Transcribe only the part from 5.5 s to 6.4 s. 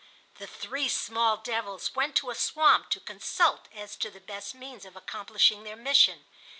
their mission.